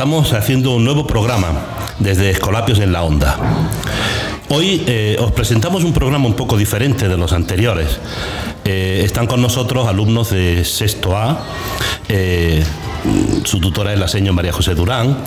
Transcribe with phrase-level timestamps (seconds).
[0.00, 1.52] estamos haciendo un nuevo programa
[1.98, 3.36] desde Escolapios en la Onda.
[4.48, 8.00] Hoy eh, os presentamos un programa un poco diferente de los anteriores.
[8.64, 11.44] Eh, están con nosotros alumnos de sexto A.
[12.08, 12.64] Eh,
[13.44, 15.18] su tutora es la señora María José Durán,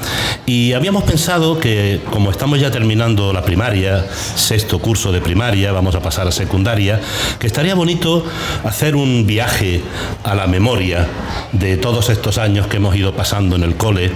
[0.45, 5.95] y habíamos pensado que como estamos ya terminando la primaria, sexto curso de primaria, vamos
[5.95, 6.99] a pasar a secundaria,
[7.39, 8.25] que estaría bonito
[8.63, 9.81] hacer un viaje
[10.23, 11.07] a la memoria
[11.53, 14.11] de todos estos años que hemos ido pasando en el cole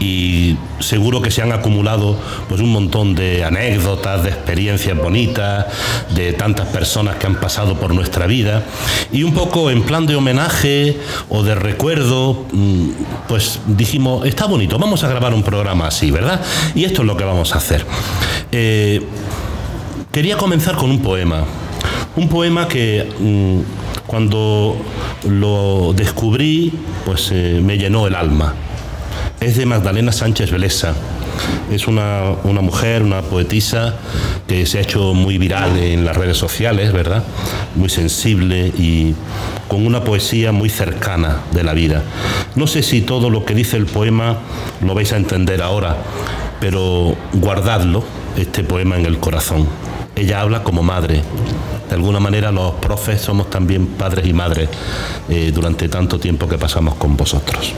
[0.00, 2.18] y seguro que se han acumulado
[2.48, 5.66] pues un montón de anécdotas, de experiencias bonitas,
[6.14, 8.64] de tantas personas que han pasado por nuestra vida
[9.12, 12.88] y un poco en plan de homenaje o de recuerdo mm,
[13.28, 16.40] pues dijimos, está bonito, vamos a grabar un programa así, ¿verdad?
[16.74, 17.86] Y esto es lo que vamos a hacer.
[18.50, 19.00] Eh,
[20.10, 21.44] quería comenzar con un poema.
[22.16, 24.76] Un poema que mm, cuando
[25.26, 26.70] lo descubrí,
[27.06, 28.52] pues eh, me llenó el alma.
[29.40, 30.92] Es de Magdalena Sánchez Velesa
[31.70, 33.94] es una, mujer, una poetisa
[34.46, 37.24] que se ha hecho muy viral en las redes sociales, ¿verdad?
[37.74, 39.14] Muy sensible y
[39.66, 42.02] con una poesía muy cercana de la vida.
[42.54, 44.36] No sé si todo lo que dice el poema
[44.84, 45.96] lo vais a entender ahora,
[46.60, 48.04] pero guardadlo,
[48.36, 49.66] este poema en el corazón.
[50.16, 51.22] Ella habla como madre.
[51.92, 54.70] De alguna manera los profes somos también padres y madres
[55.28, 57.74] eh, durante tanto tiempo que pasamos con vosotros.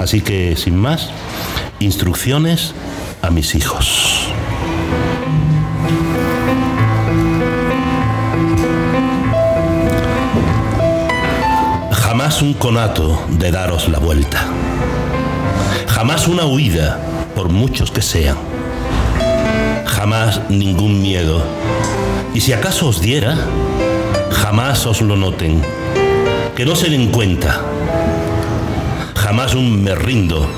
[0.00, 1.10] Así que, sin más,
[1.78, 2.74] instrucciones
[3.22, 4.26] a mis hijos.
[11.92, 14.44] Jamás un conato de daros la vuelta.
[15.86, 16.98] Jamás una huida,
[17.36, 18.51] por muchos que sean.
[20.02, 21.44] Jamás ningún miedo.
[22.34, 23.36] Y si acaso os diera,
[24.32, 25.62] jamás os lo noten.
[26.56, 27.60] Que no se den cuenta.
[29.14, 30.50] Jamás un me rindo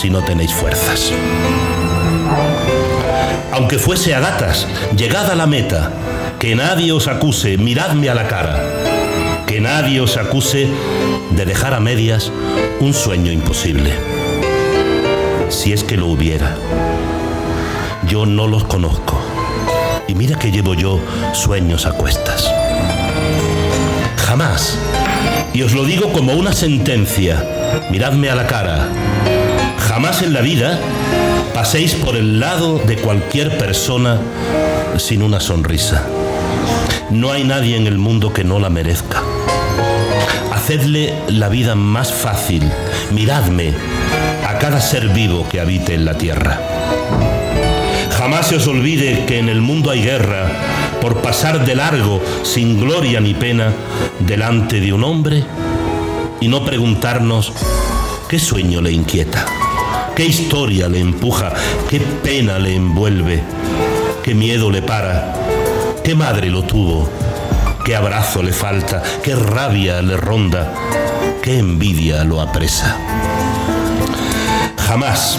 [0.00, 1.12] si no tenéis fuerzas.
[3.52, 4.66] Aunque fuese a gatas,
[4.96, 5.92] llegad a la meta,
[6.40, 8.60] que nadie os acuse, miradme a la cara,
[9.46, 10.66] que nadie os acuse
[11.30, 12.32] de dejar a medias
[12.80, 13.92] un sueño imposible.
[15.50, 16.56] Si es que lo hubiera.
[18.12, 19.18] Yo no los conozco.
[20.06, 21.00] Y mira que llevo yo
[21.32, 22.46] sueños a cuestas.
[24.18, 24.78] Jamás.
[25.54, 27.42] Y os lo digo como una sentencia.
[27.90, 28.86] Miradme a la cara.
[29.88, 30.78] Jamás en la vida
[31.54, 34.18] paséis por el lado de cualquier persona
[34.98, 36.06] sin una sonrisa.
[37.08, 39.22] No hay nadie en el mundo que no la merezca.
[40.52, 42.70] Hacedle la vida más fácil.
[43.10, 43.72] Miradme
[44.46, 46.71] a cada ser vivo que habite en la tierra.
[48.22, 50.46] Jamás se os olvide que en el mundo hay guerra
[51.00, 53.72] por pasar de largo, sin gloria ni pena,
[54.20, 55.44] delante de un hombre
[56.40, 57.52] y no preguntarnos
[58.28, 59.44] qué sueño le inquieta.
[60.14, 61.52] ¿Qué historia le empuja?
[61.90, 63.42] ¿Qué pena le envuelve?
[64.22, 65.34] ¿Qué miedo le para?
[66.04, 67.10] ¿Qué madre lo tuvo?
[67.84, 69.02] ¿Qué abrazo le falta?
[69.24, 70.72] ¿Qué rabia le ronda?
[71.42, 72.96] ¿Qué envidia lo apresa?
[74.78, 75.38] Jamás,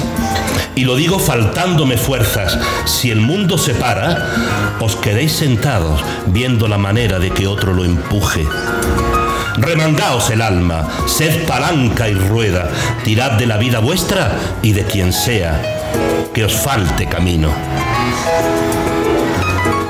[0.75, 4.27] y lo digo faltándome fuerzas, si el mundo se para,
[4.79, 8.45] os quedéis sentados viendo la manera de que otro lo empuje
[9.57, 12.69] Remangaos el alma, sed palanca y rueda,
[13.03, 14.31] tirad de la vida vuestra
[14.63, 15.61] y de quien sea,
[16.33, 17.49] que os falte camino.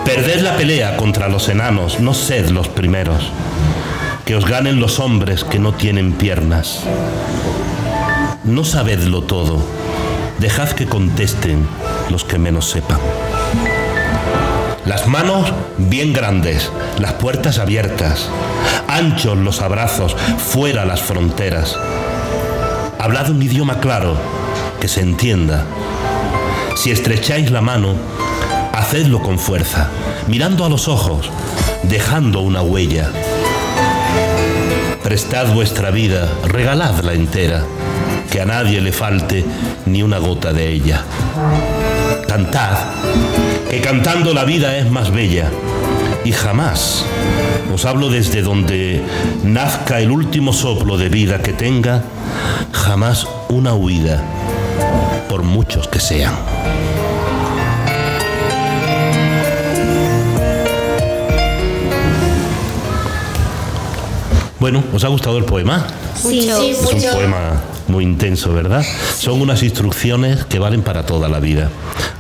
[0.03, 3.31] Perded la pelea contra los enanos, no sed los primeros,
[4.25, 6.81] que os ganen los hombres que no tienen piernas.
[8.43, 9.65] No sabedlo todo,
[10.39, 11.67] dejad que contesten
[12.09, 12.99] los que menos sepan.
[14.85, 18.27] Las manos bien grandes, las puertas abiertas,
[18.87, 21.77] anchos los abrazos, fuera las fronteras.
[22.99, 24.17] Hablad un idioma claro,
[24.79, 25.65] que se entienda.
[26.75, 27.95] Si estrecháis la mano,
[28.73, 29.87] hacedlo con fuerza,
[30.27, 31.29] mirando a los ojos,
[31.83, 33.09] dejando una huella.
[35.03, 37.63] Prestad vuestra vida, regaladla entera,
[38.31, 39.45] que a nadie le falte
[39.85, 41.03] ni una gota de ella.
[42.27, 42.77] Cantad
[43.69, 45.49] que cantando la vida es más bella.
[46.25, 47.03] Y jamás,
[47.73, 49.01] os hablo desde donde
[49.43, 52.03] nazca el último soplo de vida que tenga,
[52.71, 54.21] jamás una huida,
[55.27, 56.35] por muchos que sean.
[64.63, 65.85] Bueno, ¿os ha gustado el poema?
[66.15, 68.81] Sí, es un poema muy intenso, ¿verdad?
[69.19, 71.69] Son unas instrucciones que valen para toda la vida,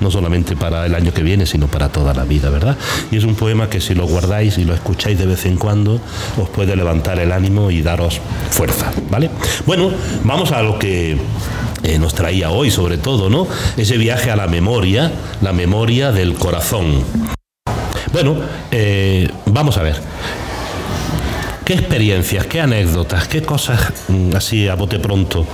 [0.01, 2.75] no solamente para el año que viene, sino para toda la vida, ¿verdad?
[3.11, 6.01] Y es un poema que si lo guardáis y lo escucháis de vez en cuando,
[6.37, 8.19] os puede levantar el ánimo y daros
[8.49, 9.29] fuerza, ¿vale?
[9.65, 9.91] Bueno,
[10.25, 11.17] vamos a lo que
[11.83, 13.47] eh, nos traía hoy sobre todo, ¿no?
[13.77, 17.05] Ese viaje a la memoria, la memoria del corazón.
[18.11, 18.35] Bueno,
[18.69, 19.95] eh, vamos a ver.
[21.65, 23.79] ¿Qué experiencias, qué anécdotas, qué cosas
[24.09, 25.45] mm, así a bote pronto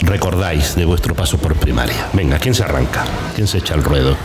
[0.00, 2.06] recordáis de vuestro paso por primaria?
[2.12, 3.04] Venga, ¿quién se arranca?
[3.34, 4.16] ¿Quién se echa el ruedo?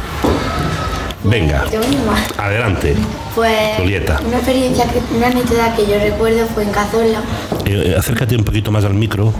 [1.24, 2.16] Venga, Yo misma.
[2.38, 2.96] adelante.
[3.34, 4.20] Pues Julieta.
[4.26, 7.22] una experiencia, que, una anécdota que yo recuerdo fue en Cazorla.
[7.66, 9.34] Eh, acércate un poquito más al micro.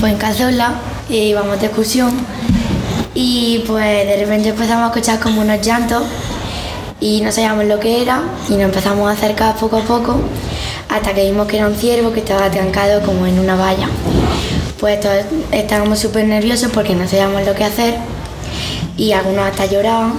[0.00, 0.74] Fue en Cazorla,
[1.10, 2.12] y íbamos de excursión
[3.14, 6.02] y pues de repente empezamos a escuchar como unos llantos
[7.00, 10.18] y no sabíamos lo que era y nos empezamos a acercar poco a poco
[10.94, 13.88] hasta que vimos que era un ciervo que estaba atrancado como en una valla.
[14.78, 17.94] Pues todos estábamos súper nerviosos porque no sabíamos lo que hacer
[18.96, 20.12] y algunos hasta lloraban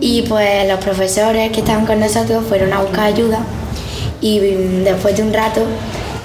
[0.00, 3.38] y pues los profesores que estaban con nosotros fueron a buscar ayuda
[4.20, 5.62] y mm, después de un rato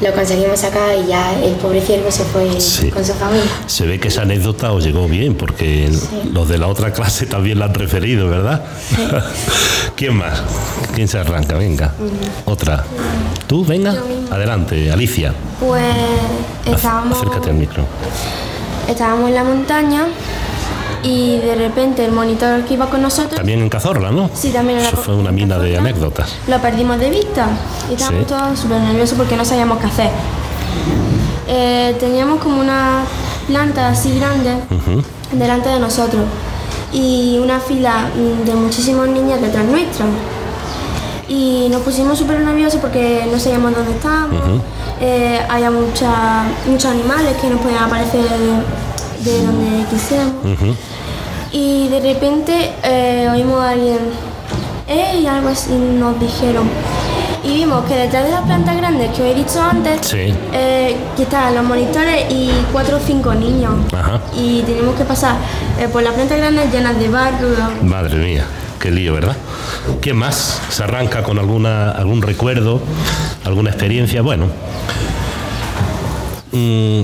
[0.01, 2.89] lo conseguimos sacar y ya el pobre ciervo se fue Sí.
[2.89, 3.49] con su familia.
[3.67, 5.89] Se ve que esa anécdota os llegó bien, porque
[6.31, 8.63] los de la otra clase también la han referido, ¿verdad?
[9.95, 10.41] ¿Quién más?
[10.95, 11.55] ¿Quién se arranca?
[11.57, 11.93] Venga.
[12.45, 12.83] Otra.
[13.47, 13.65] ¿Tú?
[13.65, 13.93] Venga.
[14.31, 15.33] Adelante, Alicia.
[15.59, 15.83] Pues
[16.65, 17.83] estábamos, Acércate al micro.
[18.87, 20.07] estábamos en la montaña
[21.03, 24.29] y de repente el monitor que iba con nosotros, También en Cazorla, ¿no?
[24.33, 26.29] Sí, también en la Eso fue una mina de anécdotas.
[26.47, 27.47] lo perdimos de vista
[27.89, 28.27] y estábamos Sí.
[28.27, 30.09] todos súper nerviosos porque no sabíamos qué hacer.
[31.47, 33.01] Eh, teníamos como una
[33.47, 34.51] planta así grande
[35.31, 36.23] delante de nosotros
[36.93, 38.09] y una fila
[38.45, 40.05] de muchísimos niños detrás nuestra.
[41.27, 44.61] Y nos pusimos súper nerviosos porque no sabíamos dónde estábamos.
[44.99, 48.21] Eh, había mucha- muchos animales que nos podían aparecer
[49.23, 50.77] de, de donde quisiéramos.
[51.51, 53.97] Y de repente eh, oímos a alguien,
[54.87, 55.19] ¡eh!
[55.21, 56.67] y algo así nos dijeron.
[57.43, 60.33] Y vimos que detrás de las plantas grandes que os he dicho antes, Sí.
[60.53, 63.71] eh, que estaban los monitores y cuatro o cinco niños.
[63.93, 64.19] Ajá.
[64.35, 65.37] Y teníamos que pasar
[65.79, 67.47] eh, por las plantas grandes llenas de barro.
[67.81, 68.45] Madre mía,
[68.79, 69.37] qué lío, ¿verdad?
[70.01, 72.81] ¿Quién más se arranca con alguna, algún recuerdo,
[73.45, 74.21] alguna experiencia?
[74.21, 74.45] Bueno,
[76.51, 77.03] mm,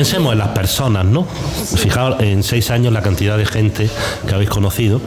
[0.00, 1.26] pensemos en las personas, ¿no?
[1.76, 3.90] Fijaos en seis años la cantidad de gente
[4.26, 4.98] que habéis conocido,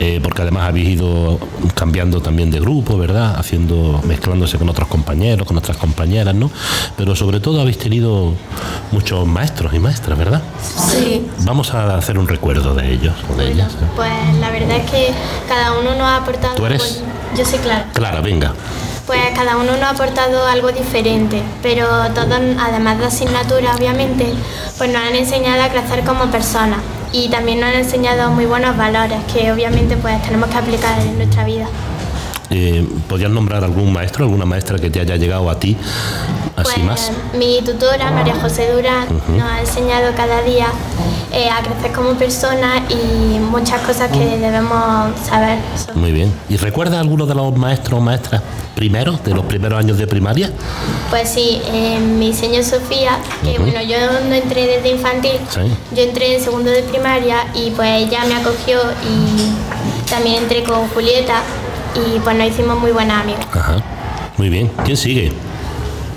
[0.00, 1.38] eh, porque además habéis ido
[1.74, 3.36] cambiando también de grupo, ¿verdad?
[3.38, 6.50] Haciendo, mezclándose con otros compañeros, con otras compañeras, ¿no?
[6.94, 8.34] Pero sobre todo habéis tenido
[8.90, 10.42] muchos maestros y maestras, ¿verdad?
[10.90, 11.26] Sí.
[11.46, 13.72] Vamos a hacer un recuerdo de ellos o de ellas.
[13.72, 13.86] ¿eh?
[13.96, 15.08] Pues la verdad es que
[15.48, 16.54] cada uno nos ha aportado.
[16.54, 16.82] ¿Tú eres?
[16.82, 17.86] pues, yo soy Clara.
[17.94, 18.52] Clara, venga.
[19.12, 24.32] Pues cada uno nos ha aportado algo diferente, pero todos, además de asignaturas, obviamente,
[24.78, 26.78] pues nos han enseñado a crecer como personas
[27.12, 31.18] y también nos han enseñado muy buenos valores que obviamente pues tenemos que aplicar en
[31.18, 31.66] nuestra vida.
[32.48, 35.76] Eh, ¿Podrías nombrar algún maestro, alguna maestra que te haya llegado a ti
[36.56, 37.12] así Pues más?
[37.34, 40.66] mi tutora, María José Durán, nos ha enseñado cada día
[41.32, 45.58] eh, a crecer como persona y muchas cosas que debemos saber.
[45.78, 46.30] sobre- Muy bien.
[46.50, 48.42] ¿Y recuerdas alguno de los maestros o maestras
[48.74, 50.50] primeros, de los primeros años de primaria?
[51.08, 53.96] Pues sí, eh, mi señor Sofía, que bueno, yo
[54.28, 55.60] no entré desde infantil, Sí.
[55.96, 60.86] yo entré en segundo de primaria y pues ella me acogió y también entré con
[60.88, 61.40] Julieta
[61.94, 63.46] y pues nos hicimos muy buenas amigas.
[63.54, 63.76] Ajá.
[64.36, 64.70] Muy bien.
[64.84, 65.32] ¿Quién sigue?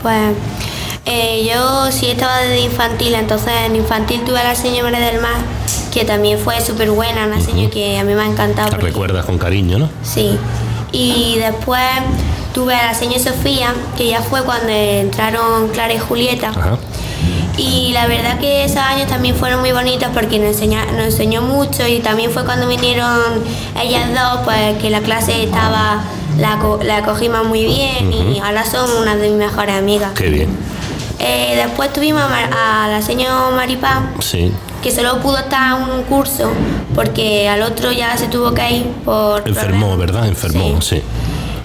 [0.05, 0.35] Pues
[1.07, 5.19] eh, yo sí estaba desde infantil, entonces en infantil tuve a la señora María del
[5.19, 5.31] Mar,
[5.91, 8.67] que también fue súper buena, una señora que a mí me ha encantado.
[8.67, 9.89] La porque- recuerdas con cariño, ¿no?
[10.03, 10.37] Sí.
[10.91, 11.81] Y después
[12.53, 16.49] tuve a la señora Sofía, que ya fue cuando entraron Clara y Julieta.
[16.49, 16.77] Ajá.
[17.57, 21.41] Y la verdad que esos años también fueron muy bonitos porque nos, enseña- nos enseñó
[21.41, 23.19] mucho y también fue cuando vinieron
[23.81, 26.03] ellas dos, pues que la clase estaba,
[26.37, 30.11] la, la cogimos muy bien y ahora son unas de mis mejores amigas.
[30.15, 30.49] Qué bien.
[31.19, 34.51] Eh, después tuvimos a, la señora Maripá, Sí.
[34.83, 36.49] que solo pudo estar un curso
[36.93, 39.47] porque al otro ya se tuvo que ir por...
[39.47, 39.97] Enfermó, problemas.
[39.97, 40.27] ¿verdad?
[40.27, 41.01] Enfermó, sí.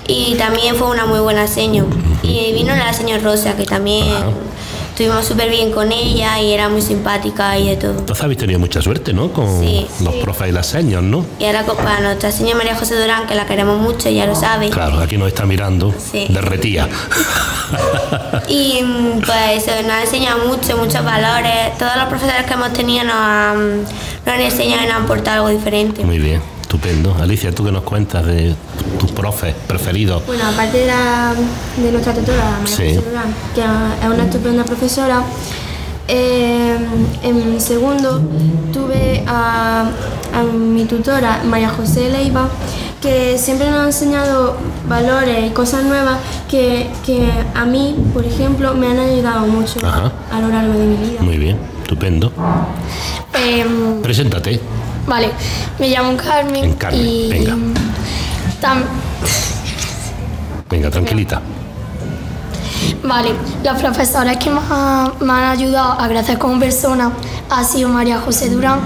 [0.07, 1.87] Y también fue una muy buena seño.
[2.23, 4.07] Y vino la señora Rosa, que también.
[4.91, 7.99] Estuvimos súper bien con ella y era muy simpática y de todo.
[7.99, 9.33] Entonces habéis tenido mucha suerte, ¿no?
[9.33, 11.25] Con Sí, los profes y las señas, ¿no?
[11.39, 14.71] Y ahora para nuestra señora María José Durán, que la queremos mucho, ya lo sabe.
[14.71, 15.95] Claro, aquí nos está mirando.
[15.99, 16.27] Sí.
[16.29, 16.89] Derretía.
[18.49, 21.79] Y mm, pues nos ha enseñado mucho, muchos valores.
[21.79, 25.47] Todos los profesores que hemos tenido nos han, nos han enseñado y nos han aportado
[25.47, 26.05] algo diferente.
[26.05, 26.43] Muy bien.
[26.75, 27.17] Estupendo.
[27.21, 28.55] Alicia, ¿tú qué nos cuentas de
[29.01, 30.25] tus profes preferidos?
[30.25, 31.35] Bueno, aparte de, la-
[31.77, 33.01] de nuestra tutora, María Sí.
[33.57, 35.21] Que es una estupenda profesora,
[36.07, 36.77] eh,
[37.25, 38.23] en segundo
[38.73, 39.91] tuve a,
[40.33, 42.49] a mi tutora, María José Leiva,
[43.03, 44.57] que siempre nos ha enseñado
[44.89, 50.13] valores y cosas nuevas que, que a mí, por ejemplo, me han ayudado mucho Ajá.
[50.33, 51.21] a lo largo de mi vida.
[51.21, 51.57] Muy bien.
[51.83, 52.31] estupendo.
[53.35, 54.61] Em, Preséntate.
[55.11, 55.31] Vale,
[55.79, 56.65] me llamo Carmen.
[56.65, 57.53] En Carmen, y venga.
[58.63, 58.85] tam-
[60.71, 61.43] Venga, tranquilita.
[63.03, 63.31] Vale,
[63.65, 67.11] los profesores que me, ha- me han ayudado a crecer como persona
[67.51, 68.79] ha sido María José Durán,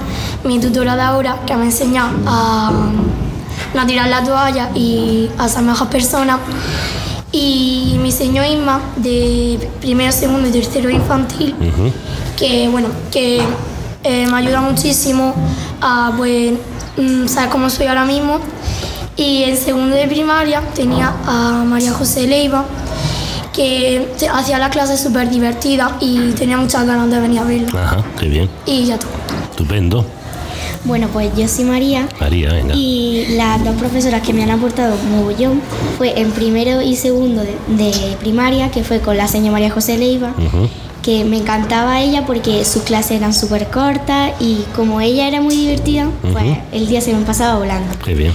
[0.45, 2.73] mi tutora de ahora, que me ha enseñado a
[3.75, 6.39] no tirar la toalla y a ser mejor persona.
[7.33, 11.55] Y mi señor Isma, de primero, segundo y tercero infantil,
[12.39, 13.43] que bueno, que
[14.05, 15.35] eh, me ayuda muchísimo
[15.81, 16.53] a pues,
[16.97, 18.39] mm, saber cómo soy ahora mismo.
[19.17, 22.65] Y en segundo de primaria tenía a María José Leiva,
[23.53, 27.85] que hacía la clase súper divertida y tenía muchas ganas de venir a verla.
[27.85, 28.51] Ajá, qué bien.
[28.67, 29.07] Y ya está.
[29.51, 30.05] Estupendo.
[30.85, 32.75] Bueno, pues yo soy María María, venga.
[32.77, 35.63] y las dos profesoras que me han aportado mogollón
[35.97, 39.97] fue en primero y segundo de, de primaria, que fue con la señora María José
[39.97, 40.69] Leiva, Ujú.
[41.05, 45.55] Que me encantaba ella porque sus clases eran súper cortas y como ella era muy
[45.55, 47.95] divertida, pues el día se me pasaba volando.
[48.03, 48.33] Qué bien.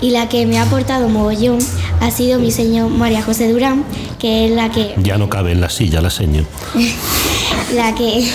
[0.00, 1.58] Y la que me ha aportado mogollón
[2.00, 3.84] ha sido mi señor María José Durán,
[4.18, 6.44] que es la que Ya no cabe en la silla, la seño.
[7.74, 8.28] la que,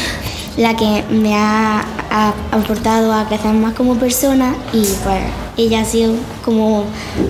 [0.56, 5.24] la que me ha, ha aportado a crecer más como persona y pues
[5.58, 6.14] ella ha sido
[6.46, 6.86] como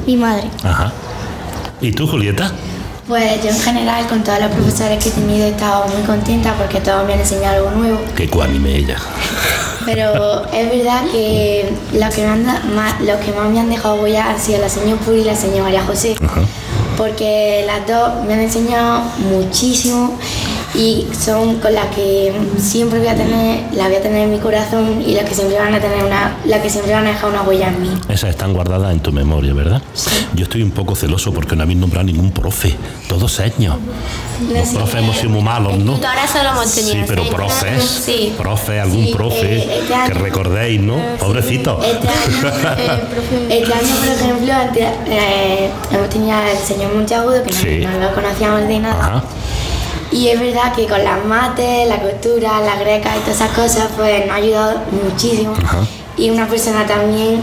[0.05, 0.49] mi madre.
[0.63, 0.93] Ajá.
[1.81, 2.51] ¿Y tú, Julieta?
[3.07, 6.53] Pues yo en general con todos los profesores que he tenido he estado muy contenta
[6.53, 7.99] porque todos me han enseñado algo nuevo.
[8.15, 8.95] Qué cuánime ella.
[9.85, 13.69] Pero es verdad que los que, me han da- más, los que más me han
[13.69, 16.15] dejado huella han sido la señora Puri y la señora María José.
[16.23, 16.41] Ajá.
[16.97, 20.17] Porque las dos me han enseñado muchísimo
[20.75, 24.39] y son con las que siempre voy a tener, las voy a tener en mi
[24.39, 27.29] corazón y las que siempre van a tener una, las que siempre van a dejar
[27.29, 27.89] una huella en mí.
[28.09, 29.81] Esas están guardadas en tu memoria, ¿verdad?
[30.33, 32.75] Yo estoy un poco celoso porque no habéis nombrado ningún profe.
[33.07, 33.77] Todos años.
[34.51, 35.93] Los profes hemos sido muy malos, ¿no?
[35.93, 37.83] Ahora solo hemos tenido Sí, pero profes.
[37.83, 38.33] Sí.
[38.37, 40.95] Profe, algún Sí, profe eh, este que año- recordéis, ¿no?
[41.19, 41.79] Pobrecito.
[41.83, 42.97] Este año,
[43.49, 44.53] este año, por ejemplo,
[45.07, 47.85] eh, hemos tenido al señor Monteagudo, que no- Sí.
[47.85, 49.05] no, lo conocíamos de nada.
[49.05, 49.23] Ajá.
[50.13, 53.89] Y es verdad que con las mates, la costura, la greca y todas esas cosas,
[53.97, 55.53] pues nos ha ayudado muchísimo.
[55.57, 55.79] Ajá.
[56.17, 57.41] Y una persona también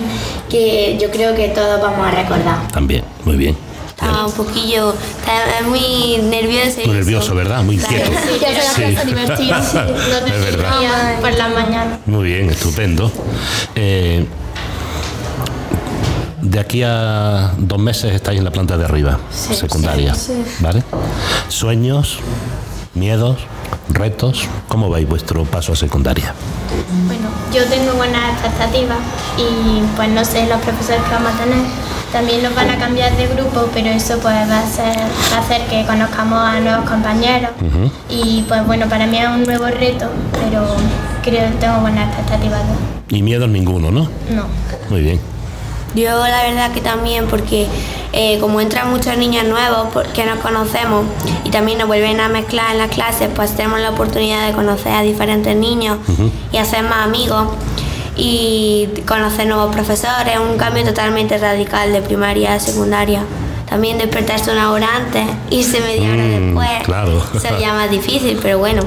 [0.48, 2.68] que yo creo que todos vamos a recordar.
[2.68, 3.56] También, muy bien.
[3.88, 6.80] Estaba un poquillo, estaba muy nervioso.
[6.82, 7.62] y Muy nervioso, ¿verdad?
[7.64, 8.10] Muy inquieto.
[8.38, 9.58] Clase divertida.
[10.26, 11.20] es verdad.
[11.20, 11.98] Por la mañana.
[12.06, 13.10] Muy bien, estupendo.
[13.74, 14.24] Eh,
[16.42, 20.14] de aquí a dos meses estáis en la planta de arriba, secundaria.
[20.60, 20.82] ¿Vale?
[21.48, 22.18] Sueños,
[22.94, 23.38] miedos,
[23.88, 24.48] retos.
[24.68, 26.34] ¿Cómo vais vuestro paso a secundaria?
[27.06, 28.98] Bueno, yo tengo buenas expectativas
[29.36, 31.64] y pues no sé los profesores que vamos a tener.
[32.12, 34.98] También nos van a cambiar de grupo, pero eso pues va a, ser,
[35.32, 37.50] va a hacer que conozcamos a nuevos compañeros.
[38.08, 40.66] Y pues bueno, para mí es un nuevo reto, pero
[41.22, 42.62] creo que tengo buenas expectativas.
[43.10, 44.08] Y miedos ninguno, ¿no?
[44.34, 44.44] No.
[44.88, 45.20] Muy bien.
[45.94, 47.66] Yo la verdad que también porque
[48.12, 51.04] eh, como entran muchos niños nuevos que nos conocemos
[51.44, 54.92] y también nos vuelven a mezclar en las clases, pues tenemos la oportunidad de conocer
[54.92, 55.98] a diferentes niños
[56.52, 57.48] y hacer más amigos
[58.16, 63.22] y conocer nuevos profesores, un cambio totalmente radical de primaria a secundaria.
[63.68, 66.68] También despertarse una hora antes, irse media hora Mm, después.
[66.84, 67.22] claro.
[67.40, 68.82] Sería más difícil, pero bueno.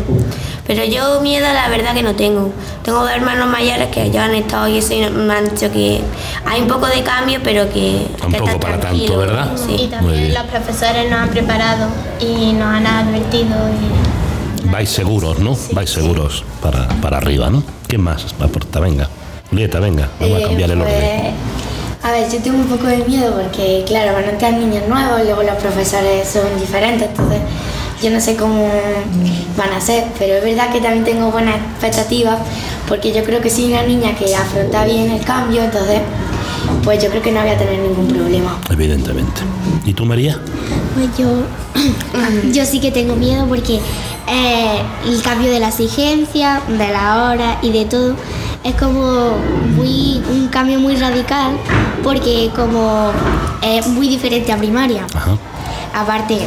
[0.66, 2.52] Pero yo miedo la verdad que no tengo.
[2.84, 6.02] Tengo dos hermanos mayores que ya han estado y eso y me han dicho que
[6.46, 8.08] hay un poco de cambio, pero que...
[8.20, 9.18] Tampoco para tanto.
[9.18, 9.52] ¿verdad?
[9.56, 9.68] Y Sí.
[9.78, 11.88] Muy también los profesores nos han preparado
[12.22, 13.56] y nos han advertido.
[14.66, 15.58] Y Vais seguros, ¿no?
[15.74, 17.62] Vais seguros para, para arriba, ¿no?
[17.88, 18.80] ¿Quién más aporta?
[18.80, 19.10] Venga.
[19.50, 20.08] Julieta, venga.
[20.20, 21.22] Vamos a Eh, cambiar el orden.
[21.22, 21.34] pues,
[22.04, 25.22] A ver, yo tengo un poco de miedo porque, claro, van a entrar niños nuevos,
[25.26, 27.40] luego los profesores son diferentes, entonces
[28.04, 28.70] yo no sé cómo
[29.58, 32.38] van a ser, pero es verdad que también tengo buenas expectativas
[32.88, 36.02] porque yo creo que soy una niña que afronta bien el cambio, entonces
[36.84, 38.60] pues yo creo que no voy a tener ningún problema.
[38.70, 39.42] Evidentemente.
[39.86, 40.38] ¿Y tú, María?
[40.96, 41.44] Pues yo,
[42.52, 43.80] yo sí que tengo miedo porque
[44.28, 48.16] eh, el cambio de la exigencia, de la hora y de todo
[48.64, 49.32] es como
[49.76, 51.58] muy un cambio muy radical
[52.04, 53.12] porque como
[53.62, 55.06] es muy diferente a primaria.
[55.14, 55.38] Ajá.
[55.94, 56.40] Aparte,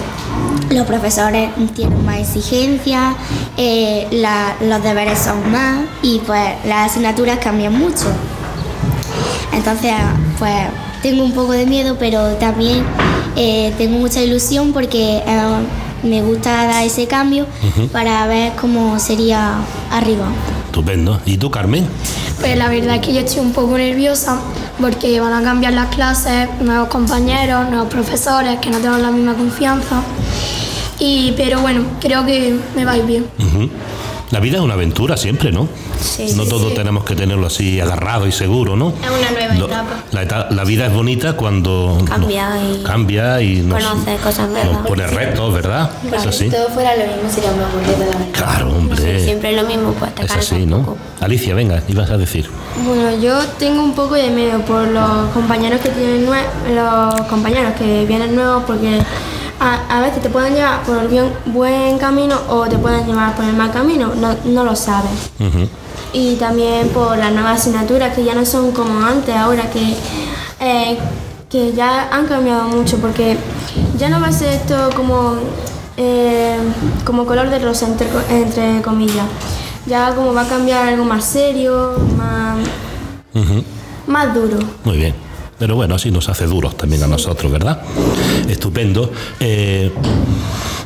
[0.70, 3.14] los profesores tienen más exigencias,
[3.56, 8.06] eh, la- los deberes son más y pues las asignaturas cambian mucho.
[9.52, 9.92] Entonces,
[10.38, 10.52] pues
[11.02, 12.84] tengo un poco de miedo, pero también
[13.36, 15.42] eh, tengo mucha ilusión porque eh,
[16.02, 17.46] me gusta dar ese cambio
[17.92, 19.54] para ver cómo sería
[19.90, 20.26] arriba.
[20.66, 21.20] Estupendo.
[21.24, 21.86] ¿Y tú, Carmen?
[22.40, 24.38] Pues la verdad es que yo estoy un poco nerviosa
[24.78, 29.34] porque van a cambiar las clases, nuevos compañeros, nuevos profesores que no tengo la misma
[29.34, 30.02] confianza.
[30.98, 33.26] Y, pero bueno, creo que me va a ir bien.
[34.32, 35.68] La vida es una aventura siempre, ¿no?
[36.00, 38.88] Sí, no sí, todo tenemos que tenerlo así agarrado y seguro, ¿no?
[38.88, 40.02] Es una nueva etapa.
[40.10, 44.48] La, eta- la vida es bonita cuando Cambia nos- y cambia y nos, conoce cosas
[44.48, 44.86] nos nuevas.
[44.88, 45.90] pone retos, ¿verdad?
[46.12, 46.44] Es así.
[46.46, 48.26] Si todo fuera lo mismo sería la verdad.
[48.32, 49.22] Claro, hombre.
[49.24, 50.78] Siempre lo mismo, pues te Es así, ¿no?
[50.80, 50.98] poco.
[51.20, 52.50] Alicia, venga, ibas a decir.
[52.84, 57.74] Bueno, yo tengo un poco de miedo por los compañeros que tienen nue- los compañeros
[57.78, 58.98] que vienen nuevos porque
[59.60, 63.34] a, a veces te pueden llevar por el bien- buen camino o te pueden llevar
[63.34, 65.10] por el mal camino, no, no lo sabes.
[66.12, 69.94] Y también por las nuevas asignaturas que ya no son como antes, ahora que,
[70.60, 70.98] eh,
[71.50, 73.36] que ya han cambiado mucho porque
[73.98, 75.34] ya no va a ser esto como,
[75.96, 76.56] eh,
[77.04, 79.26] como color de rosa, entre, entre comillas.
[79.86, 82.56] Ya como va a cambiar algo más serio, más,
[84.06, 84.58] más duro.
[84.84, 85.14] Muy bien.
[85.58, 87.80] Pero bueno, así nos hace duros también a nosotros, ¿verdad?
[88.48, 89.10] Estupendo.
[89.40, 89.90] Eh,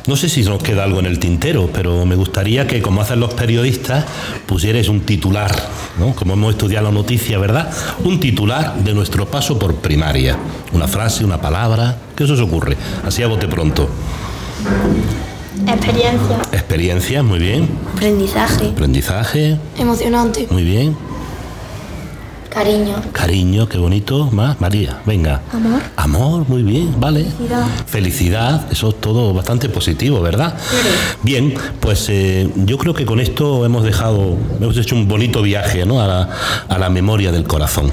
[0.07, 3.19] no sé si nos queda algo en el tintero, pero me gustaría que, como hacen
[3.19, 4.05] los periodistas,
[4.45, 5.51] pusierais un titular,
[5.99, 6.15] ¿no?
[6.15, 7.69] Como hemos estudiado la noticia, ¿verdad?
[8.05, 10.37] Un titular de nuestro paso por primaria.
[10.73, 11.97] Una frase, una palabra.
[12.15, 12.77] ¿Qué os ocurre?
[13.05, 13.89] Así a bote pronto.
[15.67, 16.37] Experiencia.
[16.51, 17.69] Experiencia, muy bien.
[17.93, 18.69] Aprendizaje.
[18.69, 20.47] Aprendizaje, Emocionante.
[20.49, 20.95] muy bien.
[22.51, 22.95] Cariño.
[23.13, 24.29] Cariño, qué bonito.
[24.29, 25.41] Más, María, venga.
[25.53, 25.81] Amor.
[25.95, 27.23] Amor, muy bien, vale.
[27.23, 27.65] Felicidad.
[27.85, 30.57] Felicidad, eso es todo bastante positivo, ¿verdad?
[31.23, 35.85] Bien, pues eh, yo creo que con esto hemos dejado, hemos hecho un bonito viaje
[35.85, 36.01] ¿no?
[36.01, 36.29] a, la,
[36.67, 37.89] a la memoria del corazón.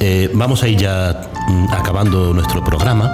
[0.00, 3.10] Eh, vamos a ir ya mm, acabando nuestro programa.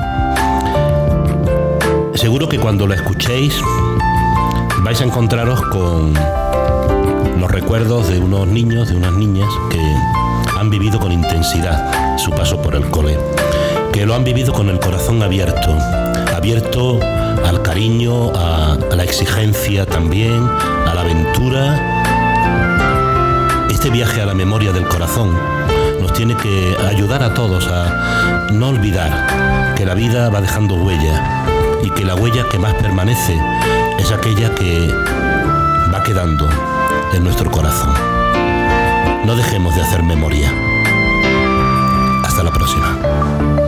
[2.15, 3.53] Seguro que cuando lo escuchéis
[4.85, 6.15] vais a encontraros con
[7.41, 9.79] los recuerdos de unos niños, de unas niñas que
[10.59, 13.17] han vivido con intensidad su paso por el cole,
[13.93, 15.71] que lo han vivido con el corazón abierto,
[16.35, 16.99] abierto
[17.47, 20.49] al cariño, a, la exigencia también,
[20.87, 21.79] a la aventura.
[23.71, 25.33] Este viaje a la memoria del corazón
[26.01, 31.45] nos tiene que ayudar a todos a no olvidar que la vida va dejando huella
[31.85, 33.41] y que la huella que más permanece
[33.97, 34.93] es aquella que
[35.95, 36.49] va quedando
[37.15, 38.18] en nuestro corazón.
[39.29, 40.51] No dejemos de hacer memoria.
[42.25, 43.68] Hasta la próxima.